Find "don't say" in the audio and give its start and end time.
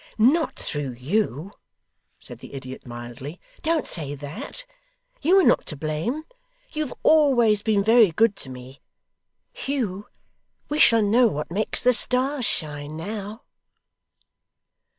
3.61-4.15